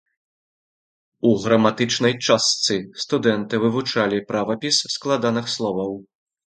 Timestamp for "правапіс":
4.35-4.85